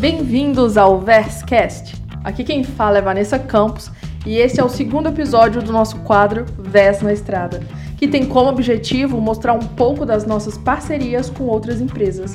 [0.00, 1.94] Bem-vindos ao Verscast.
[2.24, 3.90] Aqui quem fala é Vanessa Campos
[4.24, 7.60] e esse é o segundo episódio do nosso quadro Vers na Estrada,
[7.98, 12.34] que tem como objetivo mostrar um pouco das nossas parcerias com outras empresas.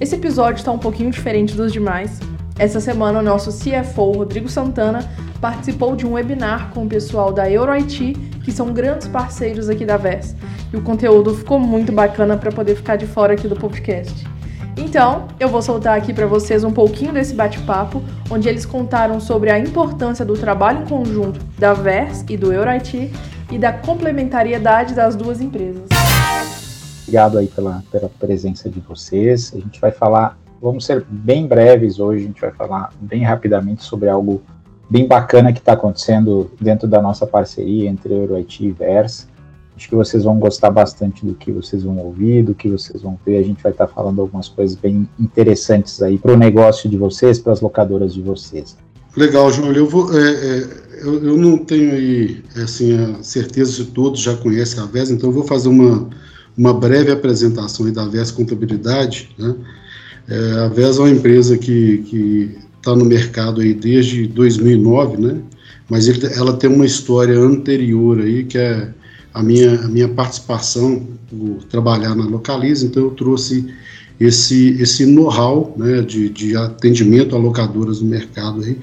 [0.00, 2.20] Esse episódio está um pouquinho diferente dos demais.
[2.56, 5.10] Essa semana, o nosso CFO, Rodrigo Santana,
[5.40, 8.12] participou de um webinar com o pessoal da EuroIT,
[8.44, 10.36] que são grandes parceiros aqui da VES.
[10.72, 14.30] E o conteúdo ficou muito bacana para poder ficar de fora aqui do podcast.
[14.76, 19.50] Então, eu vou soltar aqui para vocês um pouquinho desse bate-papo, onde eles contaram sobre
[19.50, 23.12] a importância do trabalho em conjunto da VERS e do EuroIT
[23.50, 25.82] e da complementariedade das duas empresas.
[27.02, 29.52] Obrigado aí pela, pela presença de vocês.
[29.54, 33.82] A gente vai falar, vamos ser bem breves hoje, a gente vai falar bem rapidamente
[33.84, 34.42] sobre algo
[34.88, 39.31] bem bacana que está acontecendo dentro da nossa parceria entre EuroIT e VERS
[39.76, 43.18] Acho que vocês vão gostar bastante do que vocês vão ouvir, do que vocês vão
[43.24, 43.38] ver.
[43.38, 47.38] A gente vai estar falando algumas coisas bem interessantes aí para o negócio de vocês,
[47.38, 48.76] para as locadoras de vocês.
[49.16, 49.76] Legal, Júlio.
[49.76, 50.68] Eu, vou, é, é,
[51.02, 55.30] eu, eu, não tenho aí assim, a certeza de todos já conhecem a VES, então
[55.30, 56.08] eu vou fazer uma,
[56.56, 59.30] uma breve apresentação aí da VES Contabilidade.
[59.38, 59.54] Né?
[60.28, 65.40] É, a VES é uma empresa que está no mercado aí desde 2009, né?
[65.88, 68.88] mas ele, ela tem uma história anterior aí que é
[69.34, 73.66] a minha, a minha participação por trabalhar na Localiza, então eu trouxe
[74.20, 78.76] esse, esse know-how né, de, de atendimento a locadoras no mercado aí,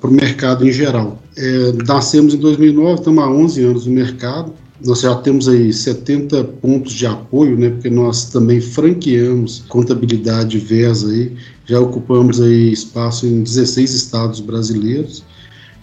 [0.00, 1.22] para o mercado em geral.
[1.36, 4.52] É, nascemos em 2009, estamos há 11 anos no mercado,
[4.84, 11.08] nós já temos aí 70 pontos de apoio, né, porque nós também franqueamos contabilidade VESA
[11.08, 11.32] aí,
[11.64, 15.24] já ocupamos aí espaço em 16 estados brasileiros,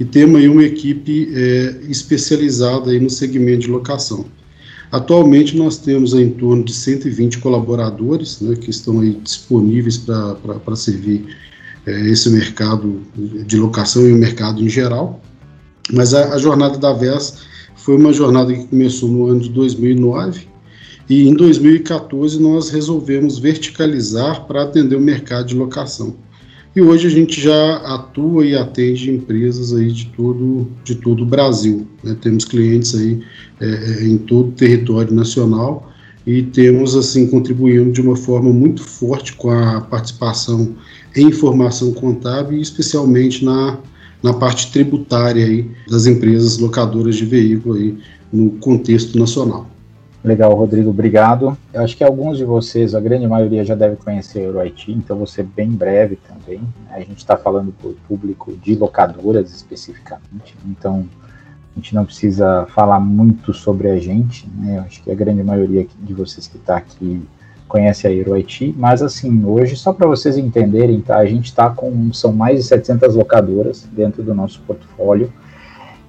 [0.02, 4.26] e temos aí uma equipe é, especializada aí no segmento de locação.
[4.92, 11.28] Atualmente nós temos em torno de 120 colaboradores né, que estão aí disponíveis para servir
[11.86, 13.00] é, esse mercado
[13.46, 15.22] de locação e o mercado em geral.
[15.94, 17.38] Mas a, a jornada da VES
[17.76, 20.48] foi uma jornada que começou no ano de 2009
[21.08, 26.16] e em 2014 nós resolvemos verticalizar para atender o mercado de locação.
[26.73, 31.26] E hoje a gente já atua e atende empresas aí de todo, de todo o
[31.26, 31.86] Brasil.
[32.02, 32.15] Né?
[32.21, 33.21] Temos clientes aí
[33.59, 35.92] é, é, em todo o território nacional
[36.26, 40.73] e temos assim contribuindo de uma forma muito forte com a participação
[41.14, 43.77] em informação contábil e especialmente na,
[44.23, 47.98] na parte tributária aí das empresas locadoras de veículo aí
[48.31, 49.70] no contexto nacional.
[50.23, 51.58] Legal, Rodrigo, obrigado.
[51.73, 55.17] Eu acho que alguns de vocês, a grande maioria, já deve conhecer o EuroIT, então
[55.17, 56.61] vou ser bem breve também.
[56.92, 61.08] A gente está falando para o público de locadoras especificamente, então
[61.76, 64.77] a gente não precisa falar muito sobre a gente, né?
[64.77, 67.23] Eu acho que a grande maioria de vocês que está aqui
[67.67, 71.17] conhece a EuroIT, mas assim, hoje, só para vocês entenderem, tá?
[71.17, 75.33] A gente está com, são mais de 700 locadoras dentro do nosso portfólio,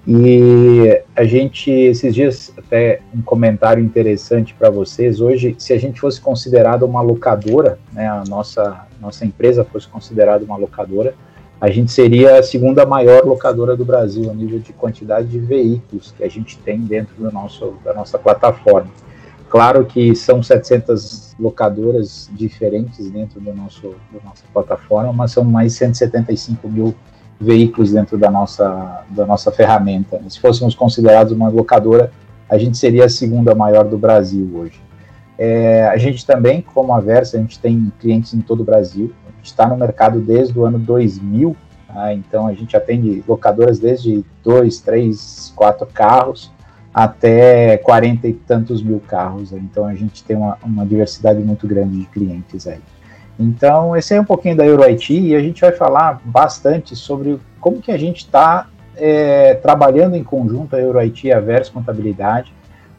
[0.07, 5.21] e a gente, esses dias, até um comentário interessante para vocês.
[5.21, 10.45] Hoje, se a gente fosse considerado uma locadora, né, a nossa, nossa empresa fosse considerada
[10.45, 11.15] uma locadora,
[11.61, 16.11] a gente seria a segunda maior locadora do Brasil a nível de quantidade de veículos
[16.11, 18.91] que a gente tem dentro do nosso, da nossa plataforma.
[19.49, 25.75] Claro que são 700 locadoras diferentes dentro do nosso, da nossa plataforma, mas são mais
[25.75, 26.93] 175 mil
[27.43, 30.21] veículos dentro da nossa, da nossa ferramenta.
[30.29, 32.13] Se fôssemos considerados uma locadora,
[32.49, 34.81] a gente seria a segunda maior do Brasil hoje.
[35.39, 39.13] É, a gente também, como a Versa, a gente tem clientes em todo o Brasil.
[39.27, 41.57] A gente está no mercado desde o ano 2000,
[41.89, 42.15] tá?
[42.15, 46.53] então a gente atende locadoras desde dois, três, quatro carros
[46.95, 49.53] até 40 e tantos mil carros.
[49.53, 52.81] Então a gente tem uma, uma diversidade muito grande de clientes aí.
[53.39, 57.81] Então, esse é um pouquinho da EuroIT e a gente vai falar bastante sobre como
[57.81, 62.53] que a gente está é, trabalhando em conjunto a EuroIT e a Vers Contabilidade,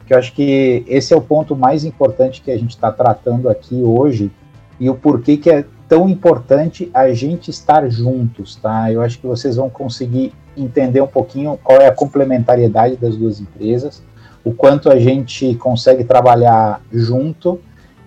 [0.06, 3.48] que eu acho que esse é o ponto mais importante que a gente está tratando
[3.48, 4.30] aqui hoje
[4.78, 8.90] e o porquê que é tão importante a gente estar juntos, tá?
[8.90, 13.40] Eu acho que vocês vão conseguir entender um pouquinho qual é a complementariedade das duas
[13.40, 14.02] empresas,
[14.42, 17.60] o quanto a gente consegue trabalhar junto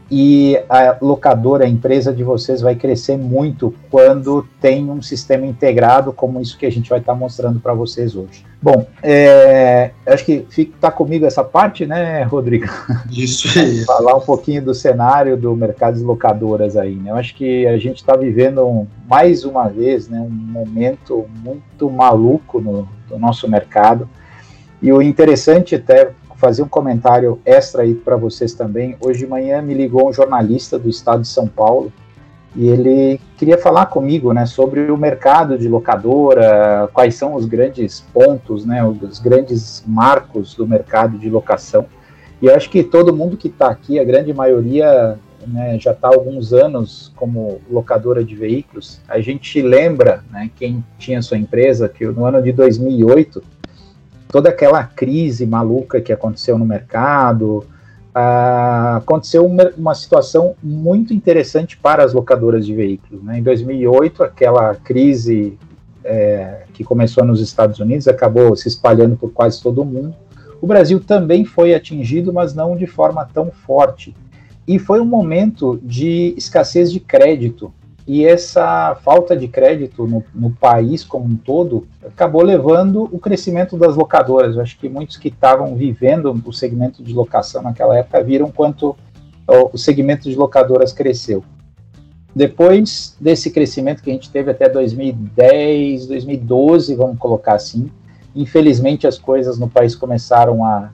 [0.09, 6.13] e a locadora, a empresa de vocês vai crescer muito quando tem um sistema integrado
[6.13, 8.45] como isso que a gente vai estar tá mostrando para vocês hoje.
[8.62, 12.65] Bom, é, acho que está comigo essa parte, né, Rodrigo?
[13.12, 13.83] Isso aí.
[13.83, 17.12] Falar um pouquinho do cenário do mercado de locadoras aí, né?
[17.12, 22.62] Eu acho que a gente está vivendo mais uma vez, né, um momento muito maluco
[22.62, 24.09] no, no nosso mercado.
[24.81, 28.95] E o interessante até fazer um comentário extra aí para vocês também.
[29.01, 31.91] Hoje de manhã me ligou um jornalista do estado de São Paulo
[32.55, 37.99] e ele queria falar comigo, né, sobre o mercado de locadora, quais são os grandes
[38.13, 41.85] pontos, né, os grandes marcos do mercado de locação.
[42.41, 46.07] E eu acho que todo mundo que está aqui, a grande maioria, né, já está
[46.07, 49.01] há alguns anos como locadora de veículos.
[49.07, 53.43] A gente lembra, né, quem tinha sua empresa, que no ano de 2008,
[54.29, 57.65] toda aquela crise maluca que aconteceu no mercado,
[58.13, 63.24] ah, aconteceu uma, uma, situação muito interessante para as locadoras de veículos.
[63.24, 63.39] Né?
[63.39, 65.57] Em 2008, aquela crise
[66.03, 70.15] é, que começou nos Estados Unidos acabou se espalhando por quase todo o mundo.
[70.59, 74.15] O Brasil também foi atingido, mas não de forma tão forte.
[74.68, 77.71] E foi um momento de escassez de crédito
[78.07, 83.77] e essa falta de crédito no, no, país como um todo acabou levando o crescimento
[83.77, 84.56] das locadoras.
[84.56, 88.95] Eu acho que muitos que estavam vivendo o segmento de locação naquela época viram quanto
[89.74, 91.44] o segmento de locadoras cresceu.
[92.36, 97.89] Depois desse crescimento que a gente teve até 2010, 2012, vamos colocar assim,
[98.36, 100.92] infelizmente as coisas no país começaram a,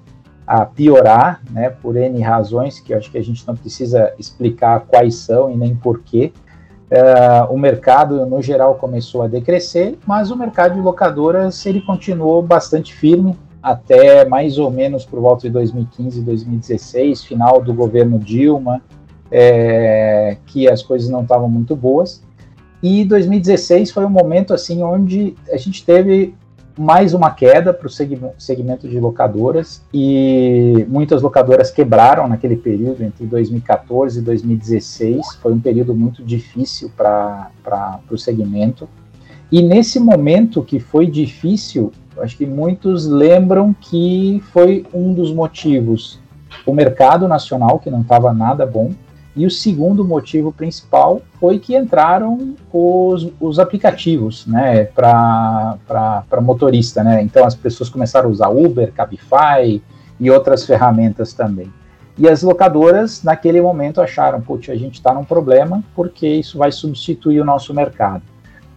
[0.47, 5.15] a piorar, né, por N razões que acho que a gente não precisa explicar quais
[5.15, 6.31] são e nem porquê.
[6.93, 12.39] Uh, o mercado no geral começou a decrescer, mas o mercado de locadoras ele continuou
[12.43, 18.79] bastante firme até mais ou menos por volta de 2015, 2016, final do governo Dilma,
[19.31, 22.21] é, que as coisas não estavam muito boas.
[22.83, 26.35] E 2016 foi um momento assim onde a gente teve
[26.77, 33.25] mais uma queda para o segmento de locadoras e muitas locadoras quebraram naquele período entre
[33.25, 35.35] 2014 e 2016.
[35.41, 37.49] Foi um período muito difícil para
[38.09, 38.89] o segmento.
[39.51, 46.19] E nesse momento que foi difícil, acho que muitos lembram que foi um dos motivos
[46.65, 48.91] o mercado nacional, que não estava nada bom,
[49.35, 57.03] e o segundo motivo principal foi que entraram os, os aplicativos né, para motorista.
[57.03, 57.23] Né?
[57.23, 59.81] Então as pessoas começaram a usar Uber, Cabify
[60.19, 61.71] e outras ferramentas também.
[62.15, 66.71] E as locadoras, naquele momento, acharam: putz, a gente está num problema porque isso vai
[66.71, 68.21] substituir o nosso mercado.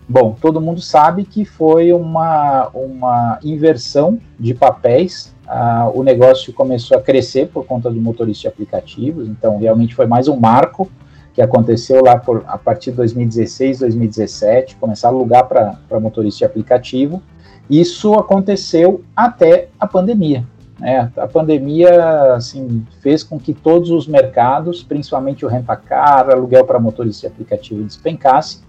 [0.09, 6.99] Bom, todo mundo sabe que foi uma, uma inversão de papéis ah, o negócio começou
[6.99, 10.91] a crescer por conta do motorista de aplicativos, então realmente foi mais um marco
[11.33, 16.45] que aconteceu lá por, a partir de 2016, 2017, começar a alugar para motorista de
[16.47, 17.23] aplicativo.
[17.69, 20.47] Isso aconteceu até a pandemia.
[20.79, 21.13] Né?
[21.17, 27.29] A pandemia assim, fez com que todos os mercados, principalmente o rentacar, aluguel para motorista
[27.29, 28.63] de aplicativo, despencasse.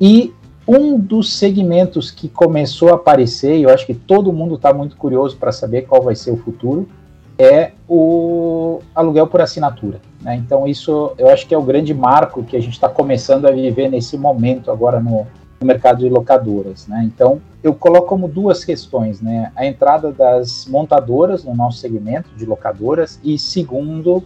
[0.00, 0.34] E
[0.66, 4.96] um dos segmentos que começou a aparecer, e eu acho que todo mundo está muito
[4.96, 6.88] curioso para saber qual vai ser o futuro,
[7.38, 10.00] é o aluguel por assinatura.
[10.20, 10.36] Né?
[10.36, 13.50] Então, isso eu acho que é o grande marco que a gente está começando a
[13.50, 15.26] viver nesse momento agora no,
[15.60, 16.86] no mercado de locadoras.
[16.86, 17.02] Né?
[17.04, 19.50] Então, eu coloco como duas questões: né?
[19.56, 24.22] a entrada das montadoras no nosso segmento de locadoras, e segundo,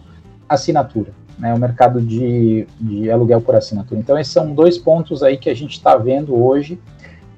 [0.49, 4.01] assinatura né, o mercado de, de aluguel por assinatura.
[4.01, 6.79] Então, esses são dois pontos aí que a gente está vendo hoje.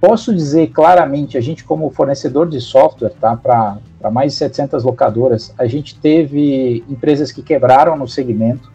[0.01, 3.81] Posso dizer claramente, a gente como fornecedor de software, tá, para
[4.13, 8.71] mais de 700 locadoras, a gente teve empresas que quebraram no segmento,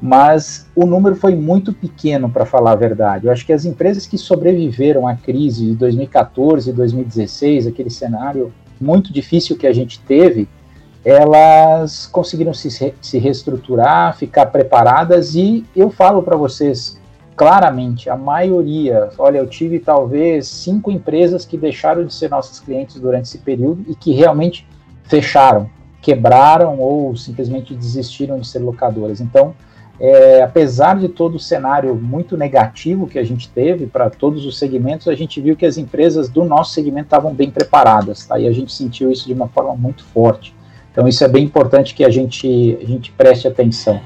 [0.00, 3.26] mas o número foi muito pequeno, para falar a verdade.
[3.26, 8.52] Eu acho que as empresas que sobreviveram à crise de 2014 e 2016, aquele cenário
[8.80, 10.48] muito difícil que a gente teve,
[11.04, 17.00] elas conseguiram se, se reestruturar, ficar preparadas e eu falo para vocês
[17.34, 23.00] claramente, a maioria, olha, eu tive talvez cinco empresas que deixaram de ser nossos clientes
[23.00, 24.66] durante esse período e que realmente
[25.04, 25.68] fecharam,
[26.00, 29.20] quebraram ou simplesmente desistiram de ser locadoras.
[29.20, 29.54] Então,
[29.98, 34.58] é, apesar de todo o cenário muito negativo que a gente teve para todos os
[34.58, 38.38] segmentos, a gente viu que as empresas do nosso segmento estavam bem preparadas, tá?
[38.38, 40.54] E a gente sentiu isso de uma forma muito forte.
[40.92, 44.00] Então isso é bem importante que a gente, a gente preste atenção.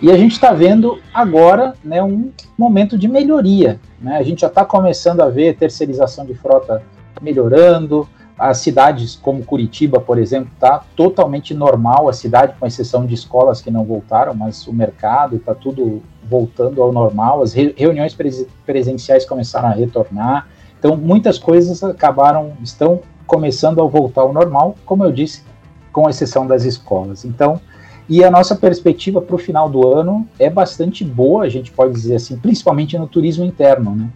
[0.00, 3.78] E a gente está vendo agora né, um momento de melhoria.
[4.00, 4.16] Né?
[4.16, 6.82] A gente já está começando a ver terceirização de frota
[7.20, 8.08] melhorando.
[8.36, 12.08] As cidades como Curitiba, por exemplo, está totalmente normal.
[12.08, 16.82] A cidade, com exceção de escolas que não voltaram, mas o mercado está tudo voltando
[16.82, 17.40] ao normal.
[17.40, 20.48] As re reuniões pres presenciais começaram a retornar.
[20.76, 24.74] Então, muitas coisas acabaram, estão começando a voltar ao normal.
[24.84, 25.44] Como eu disse,
[25.92, 27.24] com exceção das escolas.
[27.24, 27.60] Então,
[28.08, 31.92] e a nossa perspectiva para o final do ano é bastante boa, a gente pode
[31.92, 34.08] dizer assim, principalmente no turismo interno, né?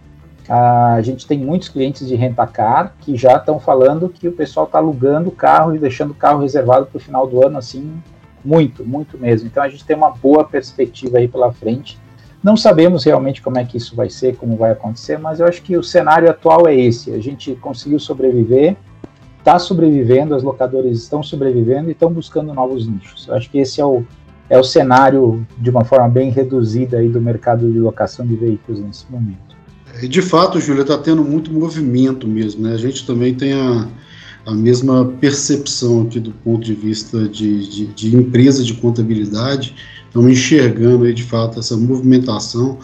[0.49, 4.77] A gente tem muitos clientes de rentacar que já estão falando que o pessoal está
[4.77, 7.93] alugando o carro e deixando o carro reservado para o final do ano, assim,
[8.45, 9.47] muito, muito mesmo.
[9.47, 11.99] Então a gente tem uma boa perspectiva aí pela frente
[12.43, 15.61] Não sabemos realmente como é que isso vai ser, como vai acontecer, mas eu acho
[15.61, 17.11] que o cenário atual é esse.
[17.13, 18.77] A gente conseguiu sobreviver,
[19.47, 23.27] está sobrevivendo, as locadoras estão sobrevivendo e estão buscando novos nichos.
[23.29, 24.03] Eu acho que esse é o,
[24.49, 28.81] é o cenário, de uma forma bem reduzida, aí, do mercado de locação de veículos
[28.81, 29.47] nesse momento.
[30.09, 32.63] De fato, Júlia, está tendo muito movimento mesmo.
[32.63, 32.73] Né?
[32.73, 33.87] A gente também tem a,
[34.45, 39.73] a mesma percepção aqui do ponto de vista de, de, de empresa de contabilidade.
[40.07, 42.77] Estamos enxergando aí, de fato, essa movimentação.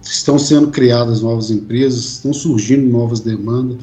[0.00, 3.76] Estão sendo criadas novas empresas, estão surgindo novas demandas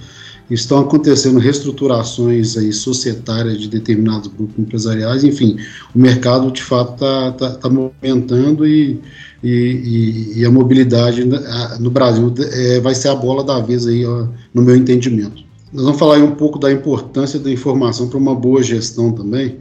[0.49, 5.57] estão acontecendo reestruturações aí societárias de determinados grupos empresariais, enfim,
[5.95, 8.99] o mercado de fato está tá, tá movimentando e,
[9.43, 11.23] e, e, a mobilidade
[11.79, 15.43] no Brasil é, vai ser a bola da vez aí, ó, no meu entendimento.
[15.71, 19.57] Nós vamos falar aí um pouco da importância da informação para uma boa gestão também.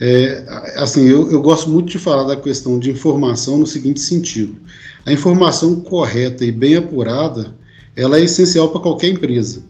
[0.00, 0.44] É,
[0.76, 4.56] assim, eu, eu gosto muito de falar da questão de informação no seguinte sentido:
[5.04, 7.54] a informação correta e bem apurada,
[7.96, 9.69] ela é essencial para qualquer empresa.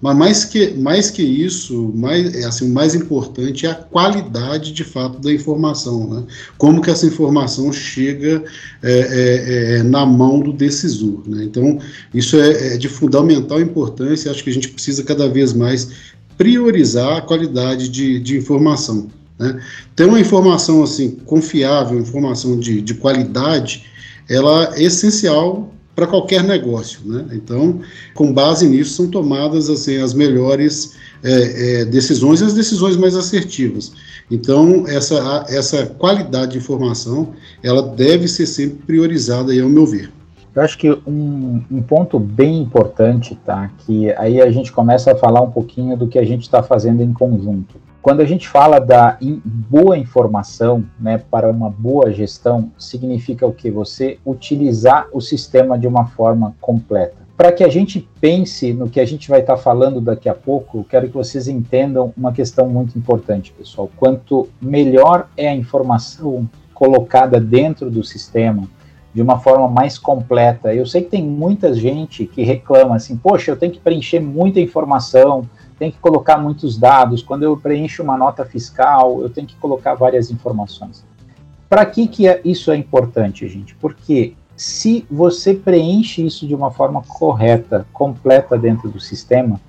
[0.00, 4.72] Mas mais que, mais que isso, mais, é assim, o mais importante é a qualidade
[4.72, 6.22] de fato da informação, né?
[6.56, 8.44] Como que essa informação chega
[8.80, 11.42] é, é, é, na mão do decisor, né?
[11.42, 11.80] Então,
[12.14, 15.90] isso é, é de fundamental importância, acho que a gente precisa cada vez mais
[16.36, 19.08] priorizar a qualidade de, de informação.
[19.36, 19.60] Né?
[19.96, 23.84] Ter uma informação assim confiável, informação de, de qualidade,
[24.28, 27.00] ela é essencial para qualquer negócio.
[27.04, 27.26] Né?
[27.32, 27.80] Então,
[28.14, 33.16] com base nisso, são tomadas assim, as melhores é, é, decisões e as decisões mais
[33.16, 33.92] assertivas.
[34.30, 37.30] Então, essa, essa qualidade de informação,
[37.64, 40.08] ela deve ser sempre priorizada, aí, ao meu ver.
[40.54, 43.68] Eu acho que um, um, ponto bem importante, tá?
[43.78, 47.02] Que aí a gente começa a falar um pouquinho do que a gente está fazendo
[47.02, 47.74] em conjunto.
[48.08, 53.52] Quando a gente fala da in, boa informação, né, para uma boa gestão, significa o
[53.52, 53.70] que?
[53.70, 57.16] Você utilizar o sistema de uma forma completa.
[57.36, 60.32] Para que a gente pense no que a gente vai estar tá falando daqui a
[60.32, 63.90] pouco, eu quero que vocês entendam uma questão muito importante, pessoal.
[63.94, 68.66] Quanto melhor é a informação colocada dentro do sistema,
[69.12, 70.74] de uma forma mais completa.
[70.74, 74.60] Eu sei que tem muita gente que reclama assim, poxa, eu tenho que preencher muita
[74.60, 75.44] informação,
[75.78, 77.22] tem que colocar muitos dados.
[77.22, 81.04] Quando eu preencho uma nota fiscal, eu tenho que colocar várias informações.
[81.68, 83.74] Para que, que é, isso é importante, gente?
[83.74, 89.60] Porque se você preenche isso de uma forma correta, completa dentro do sistema,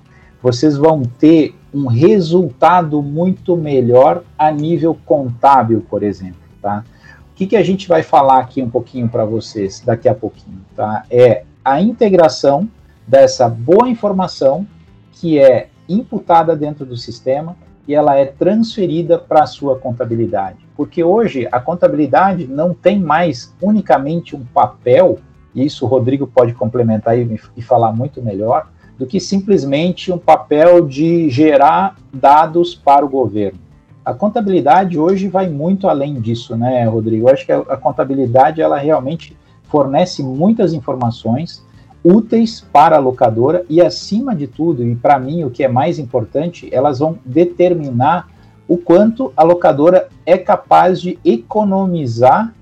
[0.42, 6.84] vocês vão ter um resultado muito melhor a nível contábil, por exemplo, tá?
[7.30, 10.60] O que, que a gente vai falar aqui um pouquinho para vocês daqui a pouquinho,
[10.74, 11.04] tá?
[11.10, 12.68] É a integração
[13.06, 14.66] dessa boa informação
[15.12, 17.56] que é imputada dentro do sistema
[17.86, 20.58] e ela é transferida para a sua contabilidade.
[20.76, 25.18] Porque hoje a contabilidade não tem mais unicamente um papel,
[25.54, 30.18] e isso o Rodrigo pode complementar e, e falar muito melhor, do que simplesmente um
[30.18, 33.58] papel de gerar dados para o governo.
[34.04, 37.28] A contabilidade hoje vai muito além disso, né, Rodrigo?
[37.28, 41.64] Eu acho que a, a contabilidade ela realmente fornece muitas informações
[42.04, 45.98] úteis para a locadora e, acima de tudo, e para mim o que é mais
[45.98, 48.28] importante, elas vão determinar
[48.66, 52.54] o quanto a locadora é capaz de economizar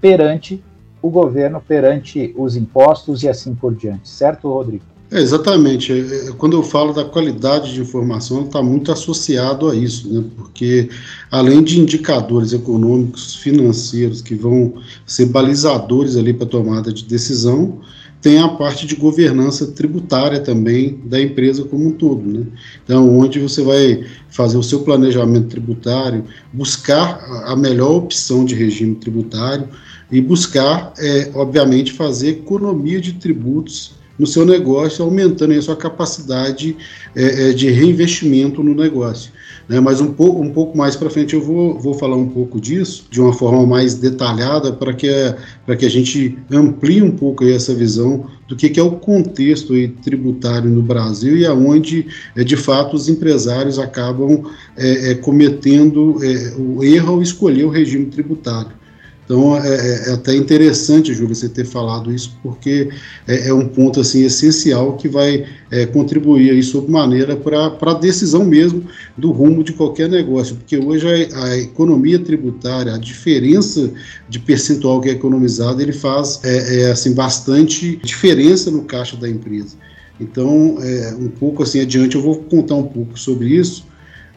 [0.00, 0.62] perante
[1.00, 4.08] o governo, perante os impostos e assim por diante.
[4.08, 4.84] Certo, Rodrigo?
[5.10, 5.92] É, exatamente.
[5.92, 10.24] É, é, quando eu falo da qualidade de informação, está muito associado a isso, né?
[10.36, 10.88] porque
[11.30, 14.74] além de indicadores econômicos, financeiros, que vão
[15.06, 17.80] ser balizadores ali para a tomada de decisão,
[18.24, 22.26] tem a parte de governança tributária também da empresa como um todo.
[22.26, 22.46] Né?
[22.82, 28.94] Então, onde você vai fazer o seu planejamento tributário, buscar a melhor opção de regime
[28.94, 29.68] tributário
[30.10, 36.74] e buscar, é, obviamente, fazer economia de tributos no seu negócio, aumentando a sua capacidade
[37.14, 39.30] é, é, de reinvestimento no negócio.
[39.68, 39.80] Né?
[39.80, 43.06] Mas um pouco, um pouco mais para frente eu vou, vou falar um pouco disso,
[43.10, 47.74] de uma forma mais detalhada, para que, a, que a gente amplie um pouco essa
[47.74, 52.06] visão do que, que é o contexto tributário no Brasil e aonde,
[52.36, 54.44] é, de fato, os empresários acabam
[54.76, 58.83] é, é, cometendo é, o erro ao escolher o regime tributário.
[59.24, 62.90] Então é, é, é, até interessante, Júlio, você ter falado isso, porque
[63.26, 67.94] é, é um ponto assim essencial que vai é, contribuir aí sob maneira para a
[67.94, 68.84] decisão mesmo
[69.16, 73.90] do rumo de qualquer negócio, porque hoje a, a, economia tributária, a diferença
[74.28, 79.28] de percentual que é economizado, ele faz é, é assim bastante diferença no caixa da
[79.28, 79.76] empresa.
[80.20, 80.76] Então,
[81.18, 83.84] um pouco assim adiante, eu vou contar um pouco sobre isso.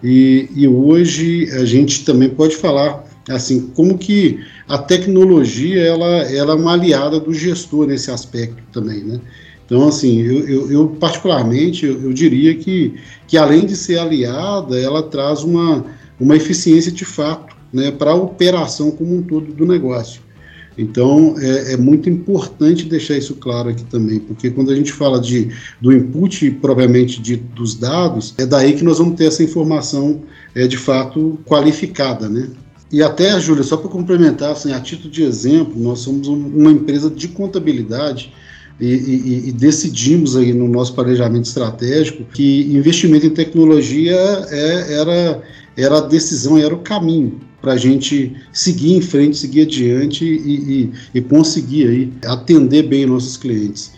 [0.03, 6.53] E, e hoje a gente também pode falar assim, como que a tecnologia ela, ela
[6.53, 9.19] é uma aliada do gestor nesse aspecto também, né?
[9.65, 12.95] Então, assim, eu, eu, eu particularmente, eu, eu, diria que,
[13.27, 15.85] que além de ser aliada, ela traz uma,
[16.17, 20.21] uma eficiência de fato né, para a operação como um todo do negócio.
[20.77, 25.19] Então, é, é, muito importante deixar isso claro aqui também, porque quando a gente fala
[25.19, 25.49] de,
[25.81, 30.21] do input propriamente de, dos dados, é daí que nós vamos ter essa informação
[30.53, 32.47] é, de fato qualificada, né?
[32.91, 37.09] E até, Júlia, só para complementar, assim, a título de exemplo, nós somos uma empresa
[37.09, 38.33] de contabilidade
[38.79, 45.43] e, e, e, decidimos aí no nosso planejamento estratégico que investimento em tecnologia é, era,
[45.75, 50.91] era a decisão, era o caminho para a gente seguir em frente, seguir adiante e,
[51.13, 53.91] e, conseguir aí atender bem nossos clientes.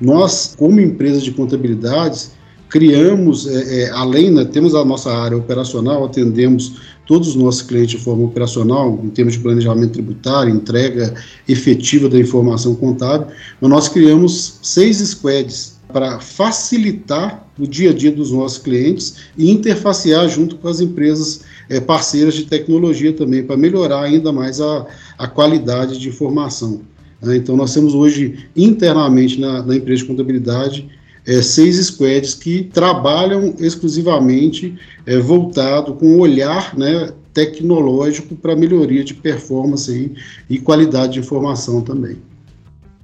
[0.00, 2.32] Nós, como empresa de contabilidades,
[2.68, 7.92] criamos, é, é, além, né, temos a nossa área operacional, atendemos todos os nossos clientes
[7.92, 11.14] de forma operacional, em termos de planejamento tributário, entrega
[11.48, 13.28] efetiva da informação contábil,
[13.60, 19.50] mas nós criamos seis squads para facilitar o dia a dia dos nossos clientes e
[19.50, 24.86] interfacear junto com as empresas é, parceiras de tecnologia também, para melhorar ainda mais a,
[25.16, 26.82] a qualidade de informação.
[27.22, 27.36] Né?
[27.36, 30.88] Então, nós temos hoje internamente na, na empresa de contabilidade
[31.26, 39.04] é, seis squads que trabalham exclusivamente é, voltado com um olhar né, tecnológico para melhoria
[39.04, 40.14] de performance aí,
[40.48, 42.16] e qualidade de informação também.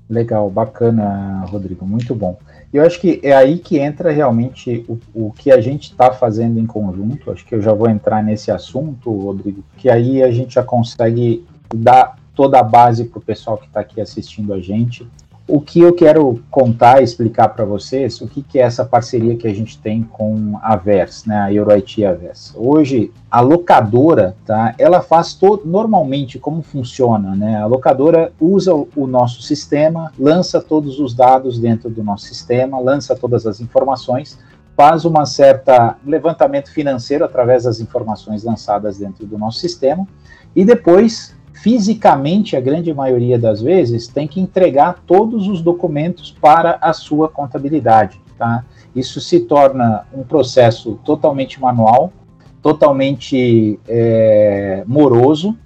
[0.09, 2.39] Legal, bacana, Rodrigo, muito bom.
[2.73, 6.59] Eu acho que é aí que entra realmente o, o que a gente está fazendo
[6.59, 7.31] em conjunto.
[7.31, 11.45] Acho que eu já vou entrar nesse assunto, Rodrigo, que aí a gente já consegue
[11.75, 15.07] dar toda a base para o pessoal que está aqui assistindo a gente
[15.53, 19.37] o que eu quero contar e explicar para vocês, o que, que, é essa parceria
[19.37, 22.55] que a gente tem com a Vers, né, a EuroIT Vers.
[22.57, 29.07] Hoje, a locadora, tá, ela faz todo, normalmente como funciona, né, a locadora usa o,
[29.07, 34.39] nosso sistema, lança todos os dados dentro do nosso sistema, lança todas as informações,
[34.75, 40.09] faz uma certa levantamento financeiro através das informações lançadas dentro do nosso sistema,
[40.57, 46.77] e depois fisicamente, a grande maioria das vezes, tem que entregar todos os documentos para
[46.81, 48.21] a sua contabilidade.
[48.37, 48.65] Tá?
[48.97, 52.13] Isso se torna um processo totalmente manual,
[52.61, 55.57] totalmente é, moroso,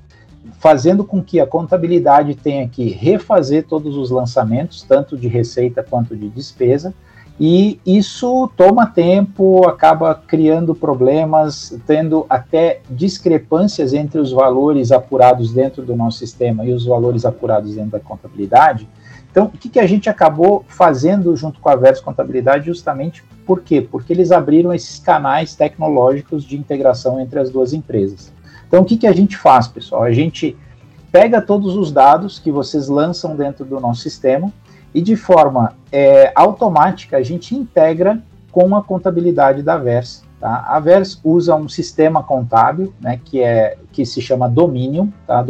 [0.58, 6.14] fazendo com que a contabilidade tenha que refazer todos os lançamentos, tanto de receita quanto
[6.14, 6.92] de despesa,
[7.38, 15.82] e isso toma tempo, acaba criando problemas, tendo até discrepâncias entre os valores apurados dentro
[15.82, 18.88] do nosso sistema e os valores apurados dentro da contabilidade.
[19.30, 23.60] Então, o que, que a gente acabou fazendo junto com a Verso Contabilidade, justamente por
[23.60, 23.82] quê?
[23.82, 28.32] Porque eles abriram esses canais tecnológicos de integração entre as duas empresas.
[28.66, 30.04] Então, o que, que a gente faz, pessoal?
[30.04, 30.56] A gente
[31.12, 34.50] pega todos os dados que vocês lançam dentro do nosso sistema,
[34.96, 38.18] e de forma é, automática a gente integra
[38.50, 40.24] com a contabilidade da Vers.
[40.40, 40.64] Tá?
[40.66, 45.08] A Vers usa um sistema contábil, né, que, é, que se chama Dominion.
[45.26, 45.44] Tá?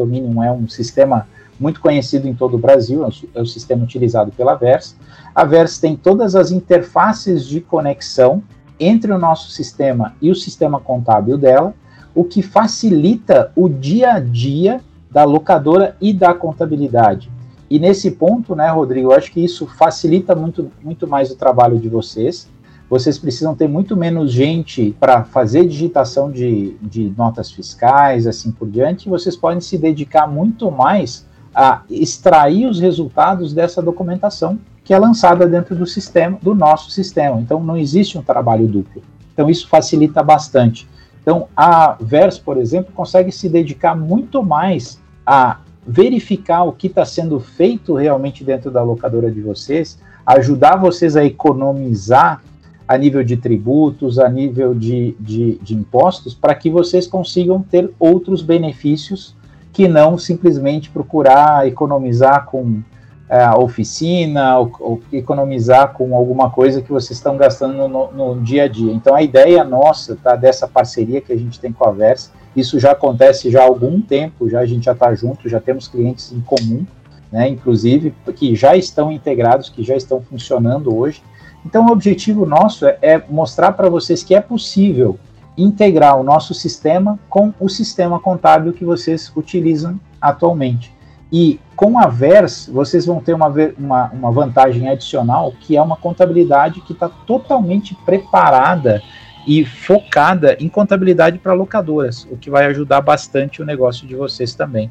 [0.45, 1.29] É um sistema
[1.61, 4.97] muito conhecido em todo o Brasil, é o, é o sistema utilizado pela Vers.
[5.33, 8.43] A Vers tem todas as interfaces de conexão
[8.81, 11.73] entre o nosso sistema e o sistema contábil dela,
[12.13, 17.36] o que facilita o dia a dia da locadora e da contabilidade.
[17.69, 21.79] E nesse ponto, né, Rodrigo, eu acho que isso facilita muito, muito mais o trabalho
[21.79, 22.49] de vocês.
[22.89, 28.69] Vocês precisam ter muito menos gente para fazer digitação de, de notas fiscais, assim por
[28.69, 29.09] diante.
[29.09, 35.49] Vocês podem se dedicar muito mais a extrair os resultados dessa documentação que é lançada
[35.49, 37.41] dentro do sistema, do nosso sistema.
[37.41, 39.03] Então não existe um trabalho duplo.
[39.33, 40.89] Então isso facilita bastante.
[41.21, 47.05] Então a Vers, por exemplo, consegue se dedicar muito mais a verificar o que está
[47.05, 52.43] sendo feito realmente dentro da locadora de vocês, ajudar vocês a economizar
[52.89, 57.91] a nível de tributos, a nível de, de, de impostos, para que vocês consigam ter
[57.99, 59.35] outros benefícios
[59.73, 62.81] que não simplesmente procurar economizar com
[63.29, 68.65] é, oficina ou, ou, economizar com alguma coisa que vocês estão gastando no, no, dia
[68.65, 68.93] a dia.
[68.93, 72.81] Então a ideia nossa tá, dessa parceria que a gente tem com a Versa isso
[72.81, 76.33] já acontece já há algum tempo, já a gente já está junto, já temos clientes
[76.33, 76.87] em comum,
[77.31, 81.23] né, inclusive, que já estão integrados, que já estão funcionando hoje.
[81.67, 85.19] Então, o objetivo nosso é, é mostrar para vocês que é possível
[85.59, 90.93] integrar o nosso sistema com o sistema contábil que vocês utilizam atualmente.
[91.31, 95.97] E com a VERS, vocês vão ter uma, uma, uma vantagem adicional, que é uma
[95.97, 99.03] contabilidade que está totalmente preparada
[99.47, 104.55] e focada em contabilidade para locadoras, o que vai ajudar bastante o negócio de vocês
[104.55, 104.91] também.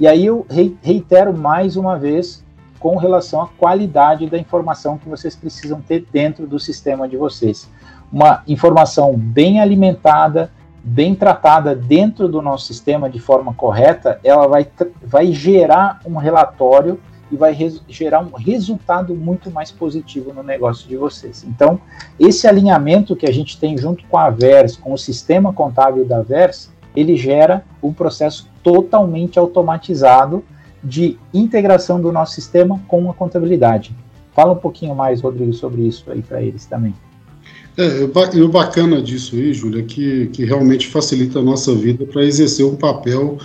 [0.00, 0.44] E aí eu
[0.82, 2.42] reitero mais uma vez
[2.80, 7.70] com relação à qualidade da informação que vocês precisam ter dentro do sistema de vocês.
[8.12, 10.50] Uma informação bem alimentada,
[10.84, 14.66] bem tratada dentro do nosso sistema de forma correta, ela vai,
[15.02, 17.00] vai gerar um relatório
[17.32, 17.56] e vai
[17.88, 21.42] gerar um resultado muito mais positivo no negócio de vocês.
[21.48, 21.80] Então,
[22.20, 26.20] esse alinhamento que a gente tem junto com a VERS, com o sistema contábil da
[26.20, 30.44] VERS, ele gera um processo totalmente automatizado
[30.82, 33.96] de integração do nosso sistema com a contabilidade.
[34.32, 36.94] Fala um pouquinho mais, Rodrigo, sobre isso aí para eles também.
[37.76, 42.06] É, e o bacana disso aí, Júlia, é que, que realmente facilita a nossa vida
[42.06, 43.38] para exercer um papel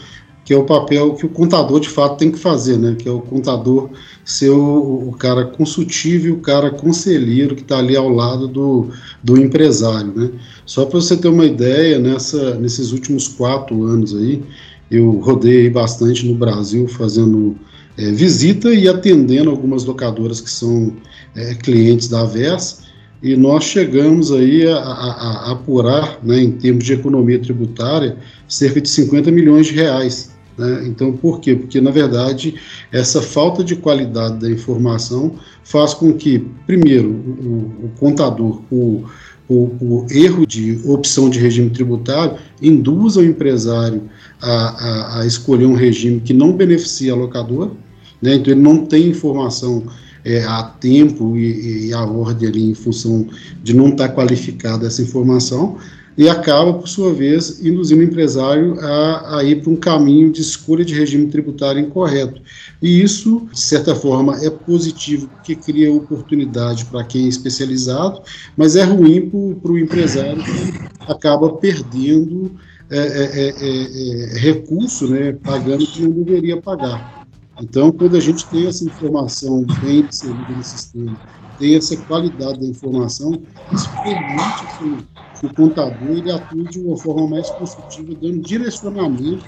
[0.49, 2.95] que é o papel que o contador de fato tem que fazer, né?
[2.97, 3.91] Que é o contador
[4.25, 8.87] ser o, o cara consultivo, o cara conselheiro que está ali ao lado do,
[9.23, 10.31] do empresário, né?
[10.65, 14.41] Só para você ter uma ideia, nessa, nesses últimos quatro anos aí,
[14.89, 17.55] eu rodei bastante no Brasil fazendo
[17.95, 20.95] é, visita e atendendo algumas locadoras que são
[21.35, 22.88] é, clientes da VES,
[23.21, 28.79] e nós chegamos aí a, a, a apurar, né, em termos de economia tributária, cerca
[28.79, 30.31] de 50 milhões de reais.
[30.57, 30.85] Né?
[30.87, 31.55] Então, por quê?
[31.55, 32.55] Porque, na verdade,
[32.91, 39.03] essa falta de qualidade da informação faz com que, primeiro, o, o contador, o,
[39.49, 44.03] o, o, erro de opção de regime tributário, induza o empresário
[44.41, 47.71] a, a, a escolher um regime que não beneficia a locadora,
[48.21, 48.35] né?
[48.35, 49.83] então ele não tem informação
[50.23, 53.27] é, a tempo e, e, a ordem ali em função
[53.63, 55.77] de não estar tá qualificada essa informação,
[56.17, 60.41] e acaba, por sua vez, induzindo o empresário a, a ir para um caminho de
[60.41, 62.41] escolha de regime tributário incorreto.
[62.81, 68.21] E isso, de certa forma, é positivo, porque cria oportunidade para quem é especializado,
[68.57, 69.29] mas é ruim
[69.61, 72.51] para o empresário que acaba perdendo
[72.91, 77.18] é é, é, é, é, recurso, né, pagando que não deveria pagar.
[77.61, 81.17] Então, quando a gente tem essa informação bem inserida no sistema,
[81.57, 83.41] tem essa qualidade da informação,
[83.71, 85.05] isso permite
[85.39, 89.45] que o contador ele atue de uma forma mais construtiva, dando direcionamento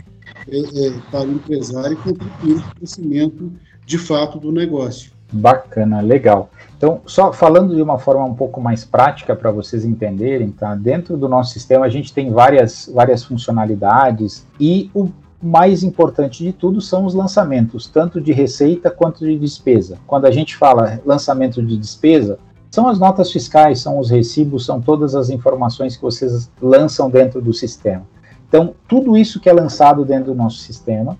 [0.48, 3.52] é, para o empresário e contribuindo para o crescimento
[3.86, 5.12] de fato do negócio.
[5.32, 6.50] Bacana, legal.
[6.78, 10.76] Então, só falando de uma forma um pouco mais prática para vocês entenderem, tá?
[10.76, 15.10] Dentro do nosso sistema a gente tem várias, várias funcionalidades e o
[15.42, 19.98] mais importante de tudo são os lançamentos, tanto de receita quanto de despesa.
[20.06, 22.38] Quando a gente fala lançamento de despesa,
[22.70, 27.42] são as notas fiscais, são os recibos, são todas as informações que vocês lançam dentro
[27.42, 28.04] do sistema.
[28.48, 31.18] Então, tudo isso que é lançado dentro do nosso sistema,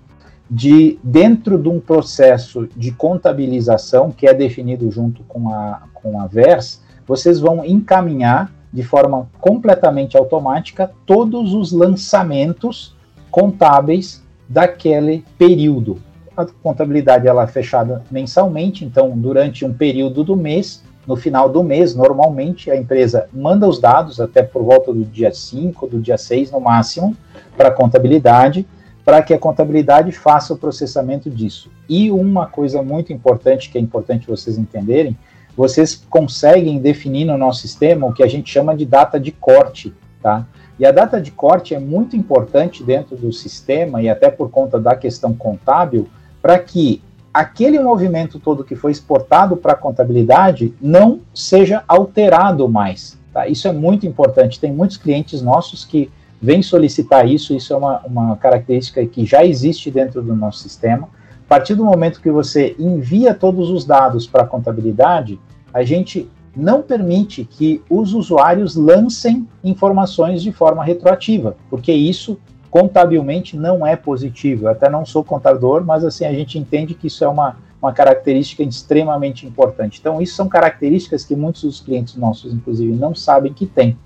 [0.50, 6.26] de dentro de um processo de contabilização que é definido junto com a, com a
[6.26, 12.94] VERS, vocês vão encaminhar de forma completamente automática todos os lançamentos
[13.32, 16.00] contábeis daquele período.
[16.36, 21.64] A contabilidade ela é fechada mensalmente, então durante um período do mês, no final do
[21.64, 26.16] mês, normalmente a empresa manda os dados até por volta do dia 5, do dia
[26.16, 27.16] 6 no máximo,
[27.56, 28.64] para a contabilidade
[29.04, 31.70] para que a contabilidade faça o processamento disso.
[31.88, 35.16] E uma coisa muito importante, que é importante vocês entenderem,
[35.56, 39.92] vocês conseguem definir no nosso sistema o que a gente chama de data de corte,
[40.22, 40.46] tá?
[40.82, 44.80] E a data de corte é muito importante dentro do sistema e até por conta
[44.80, 46.08] da questão contábil,
[46.42, 47.00] para que
[47.32, 53.16] aquele movimento todo que foi exportado para a contabilidade não seja alterado mais.
[53.32, 53.46] Tá?
[53.46, 54.58] Isso é muito importante.
[54.58, 59.44] Tem muitos clientes nossos que vem solicitar isso, isso é uma, uma característica que já
[59.44, 61.08] existe dentro do nosso sistema.
[61.46, 65.38] A partir do momento que você envia todos os dados para a contabilidade,
[65.72, 72.38] a gente não permite que os usuários lancem informações de forma retroativa, porque isso
[72.70, 74.64] contabilmente não é positivo.
[74.64, 77.92] Eu até não sou contador, mas assim a gente entende que isso é uma, uma
[77.92, 79.98] característica extremamente importante.
[80.00, 83.96] Então, isso são características que muitos dos clientes nossos, inclusive, não sabem que tem.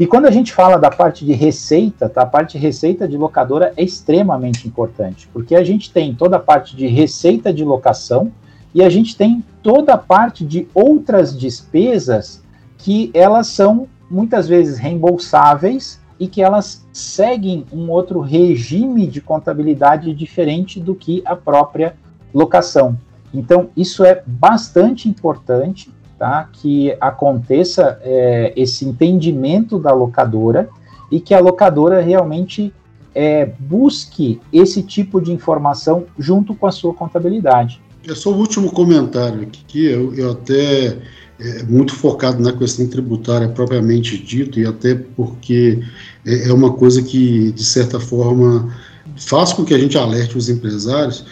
[0.00, 2.22] E quando a gente fala da parte de receita, tá?
[2.22, 6.40] a parte de receita de locadora é extremamente importante, porque a gente tem toda a
[6.40, 8.32] parte de receita de locação
[8.74, 12.42] e a gente tem toda a parte de outras despesas
[12.78, 20.14] que elas são muitas vezes reembolsáveis e que elas seguem um outro regime de contabilidade
[20.14, 21.96] diferente do que a própria
[22.32, 22.96] locação.
[23.34, 26.48] Então, isso é bastante importante tá?
[26.52, 30.68] que aconteça é, esse entendimento da locadora
[31.10, 32.72] e que a locadora realmente
[33.14, 37.80] é, busque esse tipo de informação junto com a sua contabilidade.
[38.06, 40.98] É só o último comentário aqui, eu, eu até
[41.38, 45.80] é, muito focado na questão tributária propriamente dito, e até porque
[46.24, 48.74] é, é uma coisa que, de certa forma,
[49.16, 51.24] faz com que a gente alerte os empresários.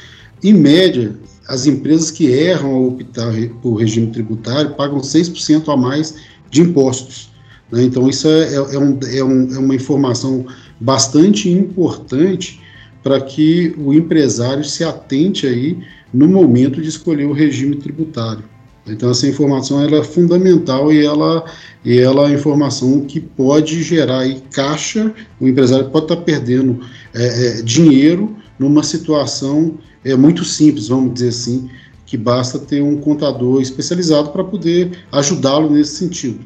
[0.43, 1.17] Em média,
[1.49, 6.15] as empresas que erram ao optar por regime tributário pagam 6% a mais
[6.51, 7.31] de impostos.
[7.71, 7.83] Né?
[7.83, 10.47] Então, isso é, é, é, um, é, um, é uma informação
[10.81, 12.61] bastante importante
[13.03, 15.79] para que o empresário se atente aí
[16.13, 18.45] no momento de escolher o regime tributário.
[18.87, 21.45] Então essa informação ela é fundamental e ela,
[21.85, 26.81] e ela é a informação que pode gerar aí caixa, o empresário pode estar perdendo
[27.15, 31.71] é, é, dinheiro numa situação é, muito simples, vamos dizer assim,
[32.07, 36.41] que basta ter um contador especializado para poder ajudá-lo nesse sentido.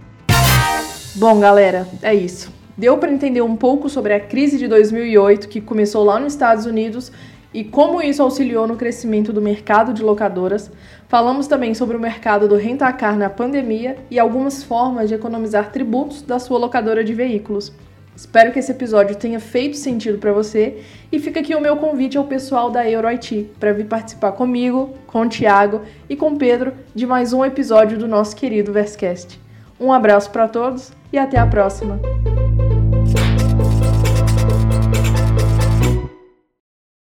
[1.14, 2.53] Bom, galera, é isso.
[2.77, 6.66] Deu para entender um pouco sobre a crise de 2008 que começou lá nos Estados
[6.66, 7.12] Unidos
[7.54, 10.70] e como isso auxiliou no crescimento do mercado de locadoras.
[11.08, 16.20] Falamos também sobre o mercado do rentacar na pandemia e algumas formas de economizar tributos
[16.20, 17.72] da sua locadora de veículos.
[18.16, 22.16] Espero que esse episódio tenha feito sentido para você e fica aqui o meu convite
[22.16, 26.72] ao pessoal da EuroIT para vir participar comigo, com o Thiago e com o Pedro
[26.94, 29.40] de mais um episódio do nosso querido Verscast.
[29.80, 32.00] Um abraço para todos e até a próxima!